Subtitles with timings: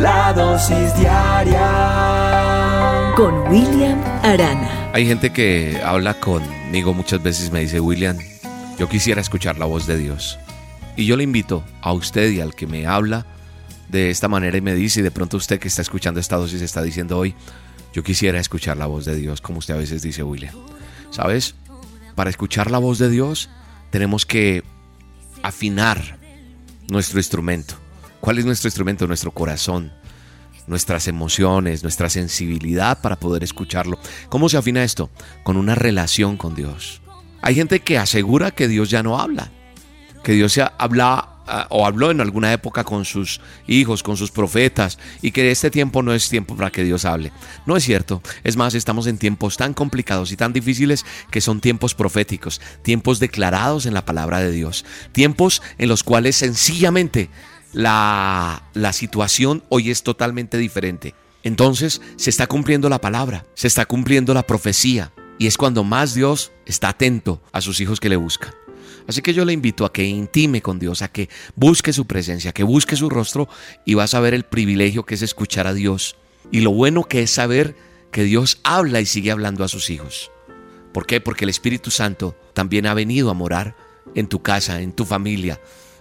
[0.00, 1.62] La dosis diaria
[3.16, 4.90] con William Arana.
[4.94, 8.16] Hay gente que habla conmigo muchas veces me dice, William,
[8.78, 10.38] yo quisiera escuchar la voz de Dios.
[10.96, 13.26] Y yo le invito a usted y al que me habla
[13.90, 16.62] de esta manera y me dice, y de pronto usted que está escuchando esta dosis
[16.62, 17.34] está diciendo hoy,
[17.92, 20.54] yo quisiera escuchar la voz de Dios, como usted a veces dice, William.
[21.10, 21.54] ¿Sabes?
[22.14, 23.50] Para escuchar la voz de Dios
[23.90, 24.62] tenemos que
[25.42, 26.18] afinar
[26.88, 27.81] nuestro instrumento.
[28.22, 29.08] ¿Cuál es nuestro instrumento?
[29.08, 29.92] Nuestro corazón,
[30.68, 33.98] nuestras emociones, nuestra sensibilidad para poder escucharlo.
[34.28, 35.10] ¿Cómo se afina esto?
[35.42, 37.02] Con una relación con Dios.
[37.40, 39.50] Hay gente que asegura que Dios ya no habla,
[40.22, 41.30] que Dios se habla
[41.70, 46.00] o habló en alguna época con sus hijos, con sus profetas, y que este tiempo
[46.04, 47.32] no es tiempo para que Dios hable.
[47.66, 48.22] No es cierto.
[48.44, 53.18] Es más, estamos en tiempos tan complicados y tan difíciles que son tiempos proféticos, tiempos
[53.18, 57.28] declarados en la palabra de Dios, tiempos en los cuales sencillamente
[57.72, 61.14] la, situación hoy es totalmente diferente.
[61.42, 66.14] Entonces se está cumpliendo la palabra, se está cumpliendo la profecía, y es cuando más
[66.14, 68.54] Dios está atento a sus hijos que le buscan.
[69.08, 72.52] Así que yo le invito a que intime con Dios, a que busque su presencia,
[72.52, 73.48] que busque su rostro
[73.84, 76.16] y vas a ver el privilegio que es escuchar a Dios
[76.52, 77.74] y lo bueno que es saber
[78.12, 80.30] que Dios habla y sigue hablando a sus hijos.
[80.92, 81.20] ¿Por qué?
[81.20, 83.74] Porque el Espíritu Santo también ha venido a morar
[84.14, 85.60] en tu casa, en tu familia,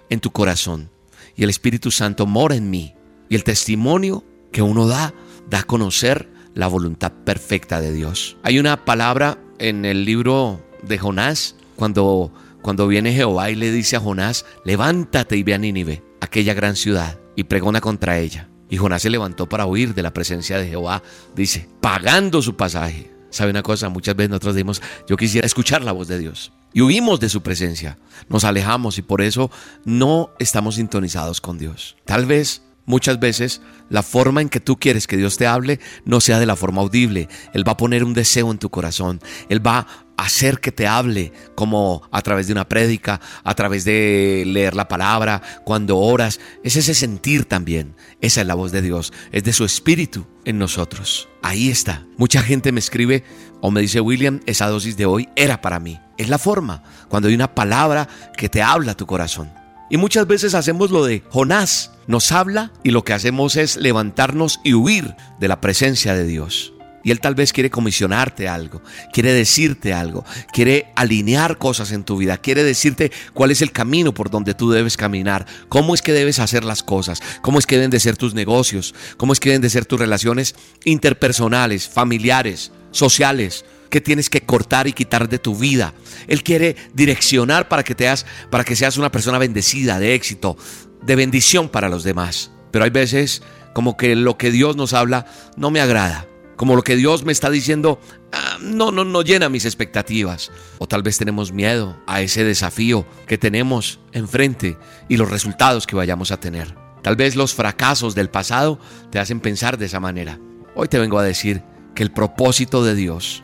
[0.10, 0.92] en tu corazón.
[1.36, 2.96] Y el Espíritu Santo mora en mí.
[3.30, 5.14] Y el testimonio que uno da,
[5.50, 8.38] da a conocer la voluntad perfecta de Dios.
[8.44, 13.96] Hay una palabra en el libro de Jonás cuando, cuando viene Jehová y le dice
[13.96, 18.50] a Jonás, levántate y ve a Nínive, aquella gran ciudad, y pregona contra ella.
[18.70, 21.04] Y Jonás se levantó para huir de la presencia de Jehová,
[21.36, 23.12] dice, pagando su pasaje.
[23.30, 23.90] ¿Sabe una cosa?
[23.90, 26.52] Muchas veces nosotros decimos, yo quisiera escuchar la voz de Dios.
[26.74, 27.98] Y huimos de su presencia,
[28.30, 29.52] nos alejamos y por eso
[29.84, 31.98] no estamos sintonizados con Dios.
[32.06, 36.20] Tal vez Muchas veces la forma en que tú quieres que Dios te hable no
[36.20, 37.30] sea de la forma audible.
[37.54, 39.22] Él va a poner un deseo en tu corazón.
[39.50, 39.88] Él va
[40.22, 44.88] hacer que te hable como a través de una prédica, a través de leer la
[44.88, 46.40] palabra, cuando oras.
[46.64, 47.96] Es ese sentir también.
[48.22, 49.12] Esa es la voz de Dios.
[49.32, 51.28] Es de su espíritu en nosotros.
[51.42, 52.06] Ahí está.
[52.18, 53.24] Mucha gente me escribe
[53.62, 56.00] o me dice, William, esa dosis de hoy era para mí.
[56.18, 56.84] Es la forma.
[57.10, 58.08] Cuando hay una palabra
[58.38, 59.52] que te habla tu corazón.
[59.90, 61.92] Y muchas veces hacemos lo de Jonás.
[62.08, 66.74] Nos habla y lo que hacemos es levantarnos y huir de la presencia de Dios.
[67.04, 68.82] Y Él tal vez quiere comisionarte algo,
[69.12, 70.24] quiere decirte algo,
[70.54, 74.72] quiere alinear cosas en tu vida, quiere decirte cuál es el camino por donde tú
[74.72, 78.18] debes caminar, cómo es que debes hacer las cosas, cómo es que deben de ser
[78.18, 84.30] tus negocios, cómo es que deben de ser tus relaciones interpersonales, familiares, sociales, que tienes
[84.30, 85.94] que cortar y quitar de tu vida.
[86.28, 88.10] Él quiere direccionar para que, te
[88.50, 90.58] para que seas una persona bendecida, de éxito,
[91.04, 92.52] de bendición para los demás.
[92.72, 95.26] Pero hay veces como que lo que Dios nos habla
[95.58, 96.26] no me agrada.
[96.62, 98.00] Como lo que Dios me está diciendo
[98.32, 100.52] ah, no, no, no llena mis expectativas.
[100.78, 104.78] O tal vez tenemos miedo a ese desafío que tenemos enfrente
[105.10, 106.76] y los resultados que vayamos a tener.
[107.02, 108.80] Tal vez los fracasos del pasado
[109.10, 110.40] te hacen pensar de esa manera.
[110.76, 111.64] Hoy te vengo a decir
[111.96, 113.44] que el propósito de Dios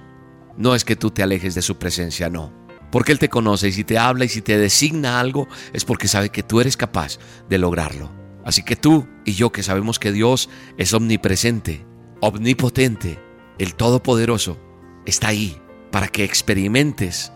[0.56, 2.53] no es que tú te alejes de su presencia, no.
[2.91, 6.07] Porque Él te conoce y si te habla y si te designa algo es porque
[6.07, 7.17] sabe que tú eres capaz
[7.50, 8.11] de lograrlo.
[8.45, 11.88] Así que tú y yo que sabemos que Dios es omnipresente,
[12.22, 13.19] omnipotente,
[13.57, 14.57] el Todopoderoso,
[15.05, 15.59] está ahí
[15.91, 17.31] para que experimentes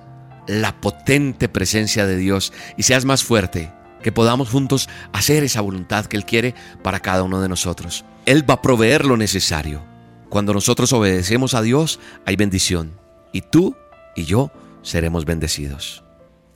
[0.48, 3.72] la potente presencia de Dios y seas más fuerte,
[4.02, 8.06] que podamos juntos hacer esa voluntad que Él quiere para cada uno de nosotros.
[8.26, 9.84] Él va a proveer lo necesario.
[10.30, 13.00] Cuando nosotros obedecemos a Dios, hay bendición
[13.32, 13.76] y tú
[14.16, 14.52] y yo
[14.82, 16.04] seremos bendecidos.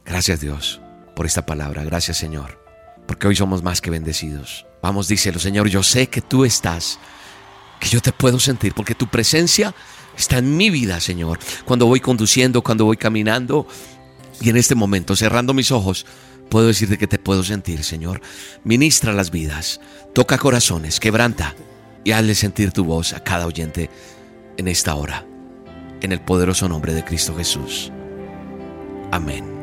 [0.06, 0.82] Gracias Dios
[1.16, 2.62] por esta palabra, gracias Señor,
[3.08, 4.66] porque hoy somos más que bendecidos.
[4.82, 7.00] Vamos, díselo Señor, yo sé que tú estás,
[7.80, 9.74] que yo te puedo sentir, porque tu presencia
[10.18, 11.40] está en mi vida, Señor.
[11.66, 13.68] Cuando voy conduciendo, cuando voy caminando,
[14.42, 16.06] y en este momento, cerrando mis ojos,
[16.50, 18.22] puedo decirte que te puedo sentir, Señor.
[18.64, 19.80] Ministra las vidas,
[20.14, 21.56] toca corazones, quebranta
[22.04, 23.90] y hazle sentir tu voz a cada oyente
[24.58, 25.26] en esta hora
[26.02, 27.92] en el poderoso nombre de Cristo Jesús.
[29.12, 29.55] Amén.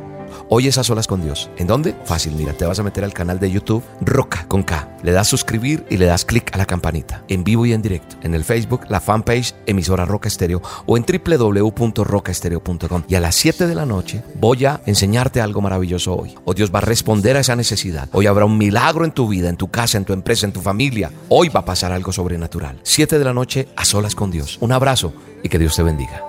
[0.54, 1.48] Hoy es a solas con Dios.
[1.56, 1.96] ¿En dónde?
[2.04, 4.98] Fácil, mira, te vas a meter al canal de YouTube Roca con K.
[5.02, 7.24] Le das suscribir y le das clic a la campanita.
[7.28, 8.16] En vivo y en directo.
[8.22, 13.02] En el Facebook, la fanpage emisora Roca Estéreo o en www.rocaestereo.com.
[13.08, 16.34] Y a las 7 de la noche voy a enseñarte algo maravilloso hoy.
[16.44, 18.10] O Dios va a responder a esa necesidad.
[18.12, 20.60] Hoy habrá un milagro en tu vida, en tu casa, en tu empresa, en tu
[20.60, 21.10] familia.
[21.30, 22.78] Hoy va a pasar algo sobrenatural.
[22.82, 24.58] 7 de la noche a solas con Dios.
[24.60, 26.26] Un abrazo y que Dios te bendiga.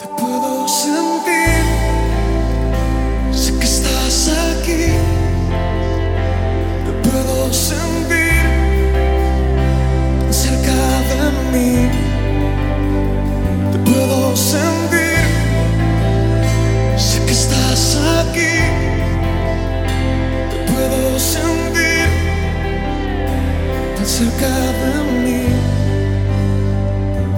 [24.06, 25.46] cerca de mí,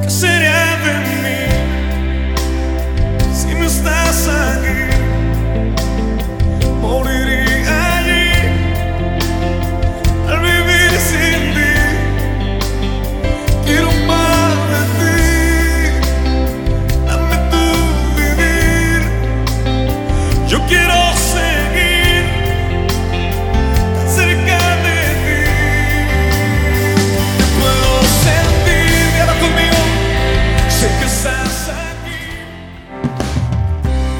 [0.01, 1.54] que sería de mí.